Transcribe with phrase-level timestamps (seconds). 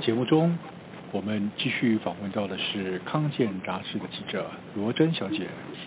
[0.00, 0.56] 节目中，
[1.12, 5.40] 我们继续访问到的是康健杂志的记者罗真小姐。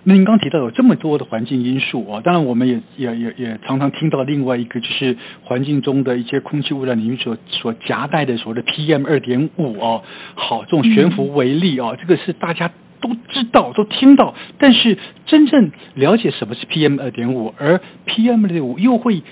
[0.03, 10.01] 那您刚提到有这么多的环境因素啊，当然我们也也也也常常听到另外一个，就是环境中的一些空气污染里面所所夹带的所谓的 PM 二点五啊。
[10.35, 12.69] 好，这种悬浮微粒啊，这个是大家
[13.01, 19.23] 都知道、都听到，但是真正了解什么是 PM 二点五，而 PM 二点五又会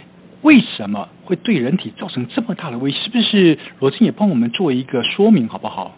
[0.42, 2.98] 为什么会对人体造成这么大的威胁？
[3.04, 5.96] 是不是罗真也帮我们做一个说明，好不好？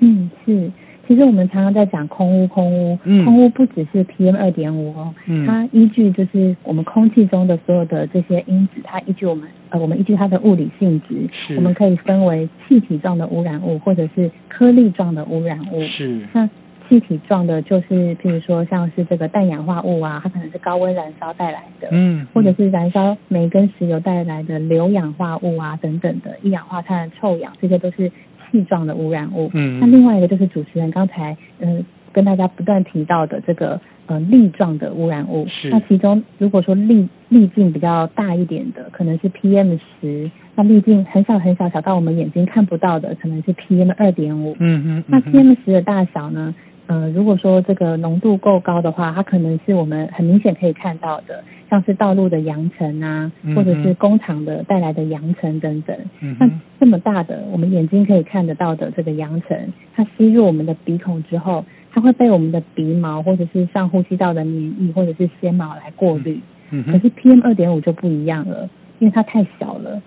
[0.00, 0.70] 嗯，是。
[1.08, 11.14] 其实我们常常在讲空污，空污，嗯、空污不只是 PM 二点五哦，嗯、它依据就是我们空气中的所有的这些因子，它依据我们呃，我们依据它的物理性质，
[11.46, 15.86] 是我们可以分为气体状的污染物，或者是颗粒状的污染物。
[15.86, 16.26] 是。
[16.32, 16.50] 那
[16.88, 28.10] 气体状的，就是譬如说像是这个氮氧化物啊，它可能是高温燃烧带来的，嗯，或者是燃烧煤跟石油带来的硫氧化物啊等等的一氧化碳、臭氧，这些都是。
[28.52, 46.54] 气状的污染物，嗯，那另外一个就是主持人刚才嗯、呃、跟大家不断提到的这个呃粒状的污染物，是那其中如果说粒粒径比较大一点的，可能是 PM 十，那粒径很小很小，小到我们眼睛看不到的，可能是 PM 二点五，嗯嗯，那 PM 十的大小呢？
[46.86, 55.96] 呃，如果说这个浓度够高的话，它可能是我们很明显可以看到的，像是道路的扬尘啊，或者是工厂的带来的扬尘等等。
[56.20, 66.40] 嗯，那这么大的，我们眼睛可以看得到的这个扬尘，它吸入我们的鼻孔之后，它会被我们的鼻毛或者是上呼吸道的免疫或者是纤毛来过滤。
[66.70, 68.68] 嗯哼，可是 PM 二点五就不一样了，
[69.00, 70.00] 因为它太小了。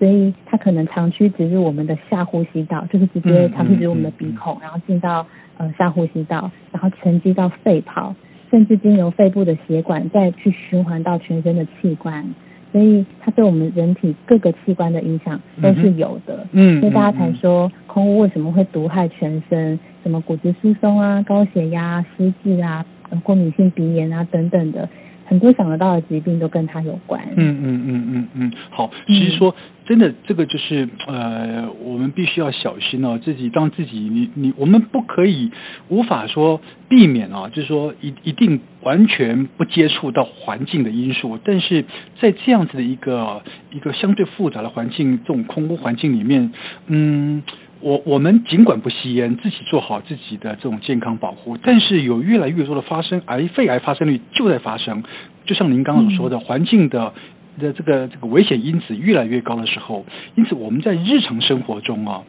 [0.00, 5.26] 所以它可能长驱直入我们的下呼吸道，就是直接长驱直入我们的鼻孔，然后进到
[5.58, 8.14] 呃下呼吸道，然后沉积到肺泡，
[8.50, 12.24] 甚至经由肺部的血管再去循环到全身的器官。
[12.72, 16.46] 所以它对我们人体各个器官的影响都是有的。
[16.52, 22.86] 嗯，所以大家才说空污为什么会毒害全身，什么骨质疏松啊、高血压、失智啊、
[23.22, 24.88] 过敏性鼻炎啊等等的。
[25.30, 27.22] 很多想得到的疾病都跟它有关。
[27.36, 29.54] 嗯嗯嗯嗯嗯，好，其实说
[29.86, 35.52] 真的，这个就是呃，我们必须要小心哦，自己当自己，你你，我们不可以
[35.88, 41.84] 无法说避免啊，就是说一一定完全不接触到环境的因素，但是
[42.20, 46.50] 在这样子的一个一个相对复杂的环境，这种空屋环境里面，
[46.88, 47.44] 嗯。
[47.80, 55.02] 我我们尽管不吸烟，自己做好自己的这种健康保护，但是有越来越多的发生癌、肺癌发生率就在发生。
[55.46, 57.12] 就像您刚刚所说的，环境的
[57.58, 60.04] 的这个这个危险因子越来越高的时候，
[60.36, 62.22] 因此我们在日常生活中啊，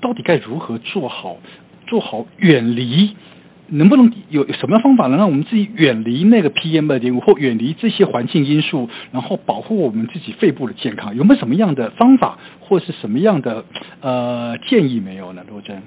[0.00, 1.36] 到底该如何做好
[1.86, 3.10] 做好远离？
[3.68, 11.16] 能不能有什么方法能让我们自己远离那个 PM 二点五，或远离这些环境因素，然后保护我们自己肺部的健康？
[11.16, 13.64] 有没有什么样的方法，或是什么样的
[14.04, 15.42] 呃建议没有呢？
[15.48, 15.82] 罗真？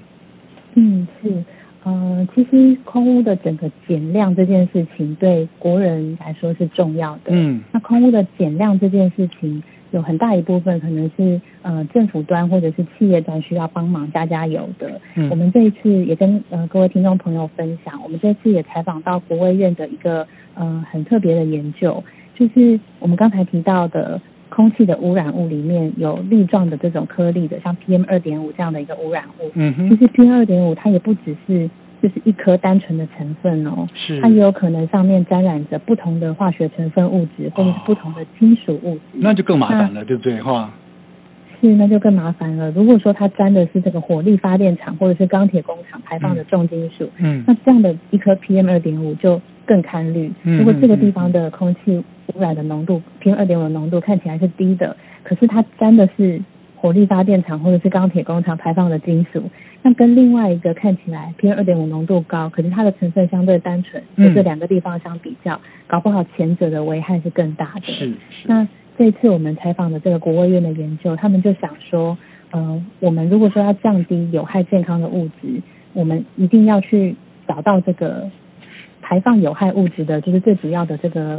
[0.74, 1.44] 嗯，是，
[1.84, 7.30] 呃，其实空屋的整个减量这件事情，对国人来说是重要的。
[7.30, 9.62] 嗯，那空屋的减量这件事情。
[9.90, 15.00] 有很大一部分可能是呃政府端或者是企业端需要帮忙加加油的。
[15.14, 22.04] 嗯，我们这一次也跟呃各位听众朋友分享，我们这次也采访到国卫院的一个呃很特别的研究，
[22.34, 29.50] 就是我们刚才提到的空气的污染物里面有粒状的这种颗粒的，像 PM 二点五这样的一个污染物。
[29.54, 31.68] 嗯哼，其实 PM 二点五它也不只是。
[32.00, 40.70] 就是一颗单纯的成分哦，是它也有可能上面沾染着不同的化学成分物质，或者是不同的金属物质，那就更麻烦了，对不对哈？
[41.60, 42.70] 是，那就更麻烦了。
[42.70, 50.32] 如果说它沾的是这个火力发电厂或者是钢铁工厂排放的重金属，嗯，那这样的一颗 PM 二点五就更堪虑。
[50.42, 52.02] 如果这个地方的空气
[52.34, 56.40] 污染的浓度 PM 二点五的浓度看起来是低的，可是它沾的是。
[56.80, 59.50] 火力发电厂或者是钢铁工厂排放的金属，
[59.82, 67.80] 那跟另外一个看起来 PM 二点五浓度高，可是它的成分相对单纯，就这两个地方相比较，嗯、搞不好前者的危害是更大的。
[67.80, 68.06] 是。
[68.06, 68.14] 是
[68.46, 68.68] 那
[68.98, 72.18] 这次我们采访的这个国务院的研究，他们就想说，
[72.50, 75.62] 嗯、呃，我们如果说要降低有害健康的物质，
[75.94, 77.14] 我们一定要去
[77.46, 78.28] 找到这个
[79.00, 81.36] 排放有害物质的，就是最主要的这个，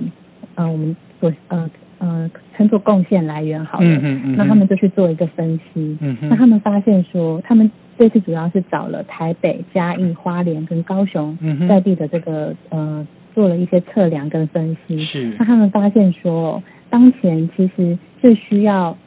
[0.56, 1.70] 嗯、呃，我们所呃。
[2.02, 18.98] 呃，称作贡献来源好了，嗯嗯嗯、那他们就去做一个分析，嗯、哼那他们发现说，他们这次主要是找了台北、嘉义、花莲跟高雄在地的这个呃，做了一些测量跟分析，是，那他们发现说，当前其实最需要，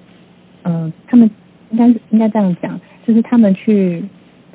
[0.62, 1.30] 嗯、呃，他们
[1.70, 4.04] 应该应该这样讲，就是他们去。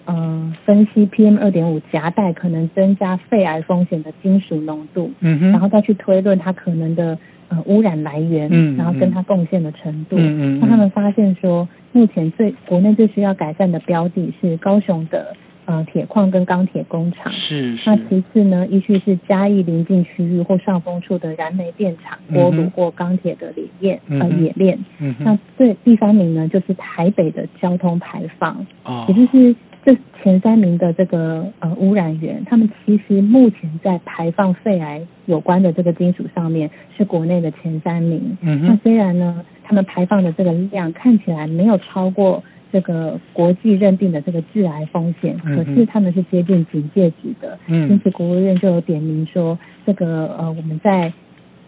[0.09, 7.17] 嗯、呃，分析 PM 二点五夹带可能增加肺癌风险的金属浓度，嗯哼，然后再去推论它可能的
[7.49, 15.35] 呃污染来源，嗯，然后跟它贡献的程度，嗯嗯，那他们发现说，目前最国内最需要改善的标的是高雄的。
[15.67, 17.83] 呃，铁矿跟钢铁工厂是，是。
[17.85, 24.79] 那其次呢，依序是嘉义临近区域或上风处的燃煤电厂、锅炉或钢铁的冶炼、嗯、呃冶炼。
[24.99, 25.13] 嗯。
[25.19, 28.65] 那最第三名呢，就是台北的交通排放。
[28.85, 29.05] 哦。
[29.09, 29.53] 也就是
[29.87, 38.37] 这前三名的这个呃污染源，他们其实目前在排放肺癌有关的这个金属上面是国内的前三名。
[38.41, 38.65] 嗯。
[38.67, 42.43] 那虽然呢，他们排放的这个量看起来没有超过。
[42.69, 51.13] 这个国际认定的这个致癌风险，可是他们是接近警戒值的，嗯，因此国务院就有点名说，这个呃我们在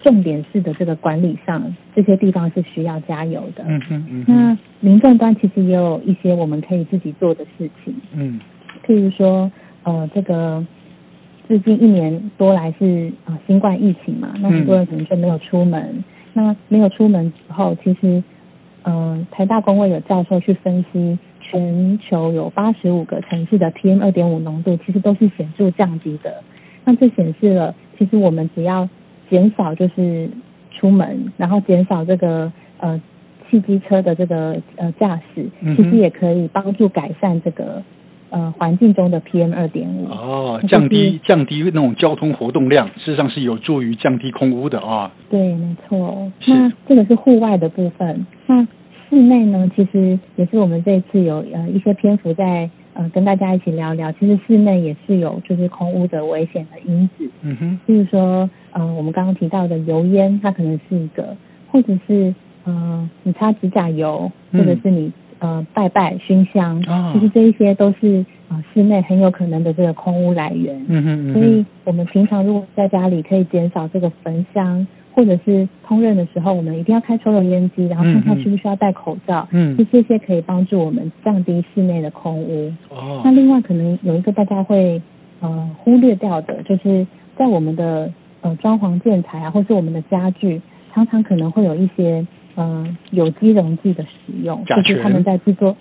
[0.03, 3.63] 重点式的这个管理上，这些地方是需要加油的。
[3.67, 8.39] 嗯哼，嗯哼，那民众端其实也有一些我们可以自己做的事情，嗯，
[8.85, 9.51] 譬如说
[9.83, 10.65] 呃这个
[11.47, 16.03] 最近一年多来是啊、呃、新冠疫情嘛，那很多人可能就没有出门，嗯、
[16.33, 18.23] 那没有出门之后，其实。
[18.83, 26.41] 嗯、呃，台大工位有教授去分析，全球有八十五个城市的 PM 二点五浓度，其实都是显著降低的。
[26.85, 28.87] 那这显示了，其实我们只要
[29.29, 30.29] 减少就是
[30.71, 33.01] 出门，然后减少这个呃
[33.49, 37.83] 汽机车的这个呃驾驶，其实也可以帮助改善这个
[38.29, 40.05] 呃环境中的 PM 二点五。
[40.07, 45.11] 哦，降低降低那种交通活动量，事实上是有助于降低空污的啊。
[45.29, 46.31] 对，没错。
[46.47, 48.25] 那这个是户外的部分。
[48.47, 48.63] 那
[49.09, 54.11] 室内呢，其实也是我们这一次有呃一些篇幅在呃跟大家一起聊聊。
[54.13, 57.29] 其实室内也是有就是空污的危险的因子。
[57.41, 57.79] 嗯哼。
[57.85, 61.35] 比如说，嗯、呃，我们刚刚提到的油烟，它可能是一个，
[61.71, 62.33] 或者是
[62.65, 70.85] 呃你擦指甲油，或者是你呃拜拜熏香，哦、其实这一些都是呃室内很有可能的这个空污来源。
[70.87, 71.33] 嗯哼，嗯哼。
[71.33, 74.87] 所以我们平常如果在家里可以减少这个焚香。
[75.19, 79.45] 或者是烹饪的时候，我们一定要开抽油烟机，然后看看需不需要戴口罩。
[79.51, 82.71] 嗯，就这些可以帮助我们降低室内的空污。
[82.87, 83.21] 哦。
[83.25, 85.01] 那另外可能有一个大家会
[85.41, 87.05] 呃忽略掉的，就是
[87.35, 90.61] 在我们的呃装潢建材啊，或是我们的家具，
[90.93, 92.25] 常常可能会有一些
[92.55, 95.75] 呃有机溶剂的使用，就是他们在制作。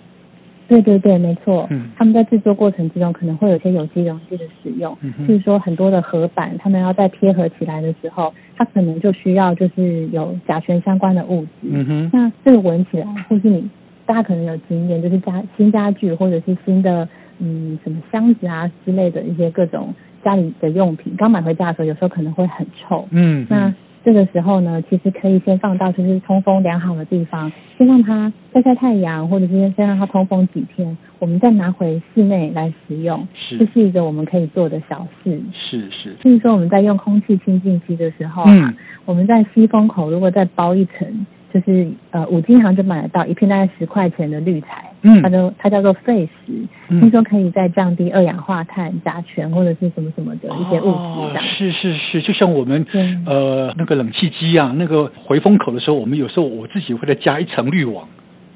[0.69, 1.67] 对对对，没错。
[1.71, 11.49] 嗯，他们在制作过程之中可能会有些有机溶剂的使用，嗯，就是说很多的合板，他们要在贴合起来的时候，它可能就需要就是有甲醛相关的物质。
[11.63, 13.67] 嗯哼，那这个闻起来，或是你
[14.05, 19.93] 大家可能有经验，就是家新家具或者是新的嗯什么箱子啊之类的一些各种
[20.23, 23.07] 家里的用品，刚买回家的时候，有时候可能会很臭。
[23.09, 23.73] 嗯，那。
[24.09, 33.27] 这个时候呢，其实可以先放到就是通风良好的地方，先让它晒晒太阳，或者是先让它通风几天，我们再拿回室内来使用。
[33.35, 35.39] 是，这是一个我们可以做的小事。
[35.53, 36.15] 是是。
[36.23, 38.73] 所以说我们在用空气清净机的时候，嗯，
[39.05, 41.27] 我们在吸风口如果再包一层。
[41.53, 46.53] 就是呃，五金行就买得到一片大概十块钱的滤材，嗯，它就它叫做废石，
[46.87, 50.97] 听、嗯、说可以再降低二氧化碳、甲醛或者是什么什么的一些物质。
[50.97, 52.85] 哦，是是是，就像我们
[53.25, 58.07] 呃那个冷气机啊，那个回风口的时候，我们有时候我自己会再加一层滤网，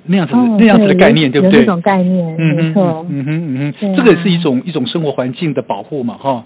[0.06, 1.60] 那样子、哦、那样子的概念，对不对？
[1.60, 3.06] 有这种概念，嗯、没错。
[3.10, 6.46] 嗯哼嗯哼，这个也是一种一种生活环境的保护嘛，哈。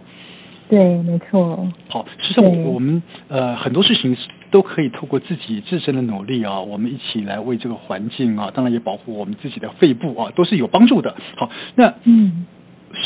[0.69, 1.65] 对，没错。
[1.89, 4.16] 好，实际上我们呃很多事情
[4.49, 11.16] 都可以透过自己自身的努力啊，我们一起来为这个环境啊，当然也保护我们自己的肺部啊，都是有帮助的。
[11.35, 12.45] 好，那嗯，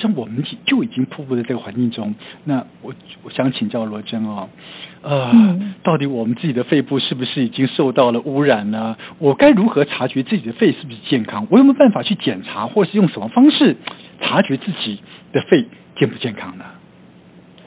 [0.01, 2.13] 像我们就已经瀑布在这个环境中，
[2.45, 2.93] 那我
[3.23, 4.47] 我想请教罗真啊，
[5.01, 8.95] 呃、嗯，到底我们自己的肺部是不是已经受到了污染呢？
[9.17, 11.47] 我该如何察觉自己的肺是不是健康？
[11.49, 13.75] 我有没有办法去检查，或是用什么方式
[14.21, 14.99] 察觉自己
[15.33, 15.65] 的肺
[15.97, 16.65] 健不健康呢？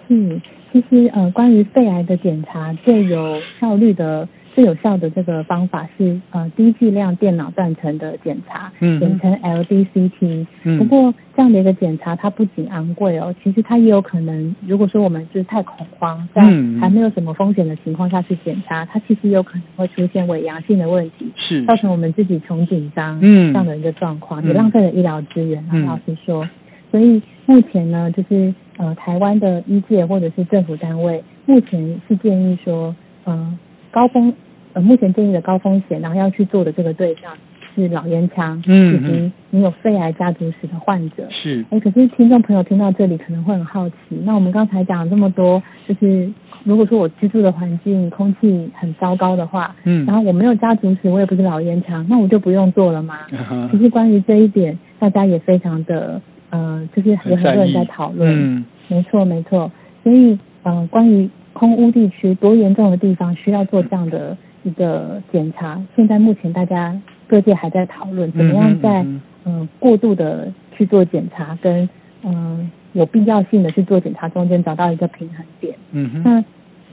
[0.09, 0.41] 嗯，
[0.75, 10.47] 其实呃，关于肺癌的检查最有效率的、最有效的这个方法是呃低剂量电脑断层的检查，嗯，简称 LDCT。
[10.65, 10.77] 嗯。
[10.77, 16.43] 不过这样的一个检查它不仅昂贵哦，其实它也有可能，如果说我们就是太恐慌，在
[16.81, 25.65] 还没有什么风险的情况下去检查，它其实有可能会出现伪阳性的问题，是造成我们自己穷紧张，嗯，这样的一个状况，也浪费了医疗资源。
[25.71, 25.87] 嗯。
[25.87, 26.49] 老实说，
[26.91, 28.53] 所以目前呢，就是。
[28.77, 33.59] 呃，台湾的医界或者是政府单位，目前是建议说，呃，
[33.93, 34.35] 高风，
[34.73, 37.33] 呃，目前建议的高风险，然后要去做的这个对象
[37.75, 41.29] 是老烟枪，嗯，以及你有肺癌家族史的患者。
[41.31, 41.65] 是。
[41.71, 46.33] 哎，可是听众朋友听到这里可能会很好奇，那我们刚才讲了这么多，就是
[46.65, 53.19] 如果说我居住的环境空气很糟糕的话，嗯，然后我没有家族史，我也不是老烟枪，那我就不用做了吗？
[53.31, 53.69] 嗯。
[53.71, 56.21] 其实关于这一点，大家也非常的。
[56.55, 59.71] 呃，就是有很多人在讨论，嗯，没错没错。
[60.05, 65.83] 所以，呃，关于空污地区多严重的地方需要做这样的一个检查。
[65.97, 66.97] 现在目前大家
[67.27, 71.89] 各界还在讨论怎么样在嗯、呃、过度的去做检查跟
[72.23, 75.75] 嗯、呃、有必要性的去做检查中间找到一个平衡点。
[75.91, 76.23] 嗯哼。
[76.23, 76.45] 那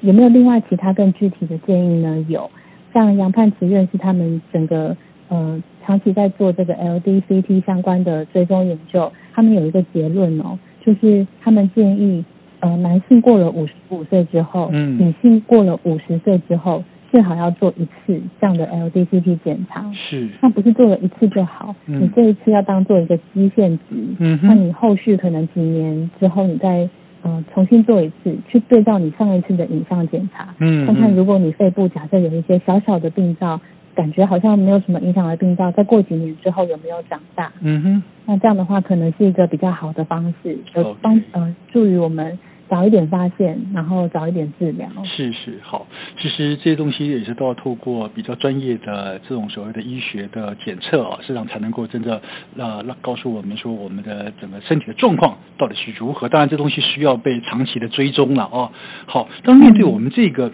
[0.01, 2.25] 有没有另外其他更具体的建议呢？
[2.27, 2.49] 有，
[2.95, 4.97] 像杨盼慈院士他们整个
[5.29, 12.23] 呃长期在做这个 LDCT 相关的追踪研究，他们有一个结论哦，就是他们建议。
[12.63, 19.91] 呃，男性过了五十五岁之后，嗯，女性过了五十岁之后，最好要做一次这样的 LDCT 检查。
[19.93, 23.95] 是，那不是做了一次就好，嗯、你这一次要当做一个基线值。
[24.19, 26.87] 嗯哼，那你后续可能几年之后，你再
[27.23, 33.59] 呃重新做一次，去对照你上一次的影像检查，嗯，看看如果你肺部假设有一些小小的病灶。
[33.95, 37.51] 感觉好像没有什么影响的病灶，再过几年之后有没有长大？
[37.61, 44.87] 嗯哼，那这样的话可能是一个比较好的方式，就帮.呃助于我们早一点发现，然后早一点治疗。
[45.05, 45.85] 是是好，
[46.21, 52.21] 其实这些东西也是都要透过比较专业的这种所谓的医学的检测啊，实际上才能够真的
[52.57, 56.29] 呃告诉我们说我们的整个身体的状况到底是如何。
[56.29, 58.71] 当然这东西需要被长期的追踪了哦。
[59.05, 60.51] 好，当面对我们这个。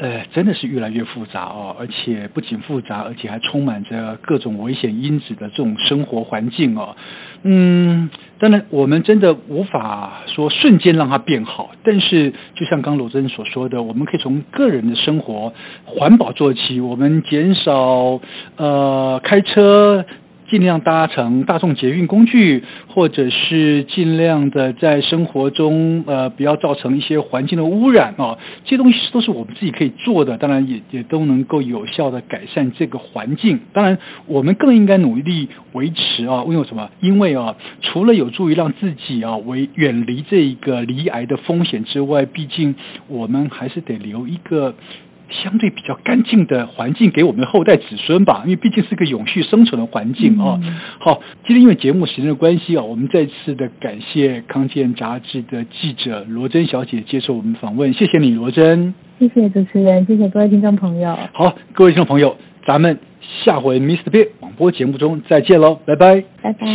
[0.00, 6.96] 呃，真的是越来越复杂哦，而且不仅复杂，而且还充满着各种危险因子的这种生活环境哦。
[7.42, 15.52] 嗯，当然我们真的无法说瞬间让它变好，但是就像刚罗真所说的，我们可以从个人的生活
[15.84, 18.20] 环保做起，我们减少
[18.56, 20.06] 呃开车。
[20.50, 33.60] 尽量搭乘大众捷运工具，或者是尽量的在生活中呃不要造成一些环境的污染啊，这些东西都是我们自己可以做的，当然也也都能够有效的改善这个环境。
[33.72, 36.90] 当然，我们更应该努力维持啊，为什么？
[37.00, 42.74] 因为啊，除了有助于让自己啊为远离这一个离癌的风险之外，毕竟
[43.08, 44.74] 我们还是得留一个。
[45.42, 50.58] 相对比较干净的环境给我们的后代子孙吧，因为毕竟是个永续生存的环境啊。
[50.62, 58.94] 嗯、好，今天因为节目时间的关系啊，我们再次的感谢康健杂志的记者罗真小姐接受我们访问，谢谢你，罗真。
[59.18, 61.16] 谢谢主持人，谢谢各位听众朋友。
[61.32, 62.98] 好，各位听众朋友，咱们
[63.44, 64.10] 下回 Mr.
[64.10, 66.70] Big 广播节目中再见喽，拜拜，拜拜。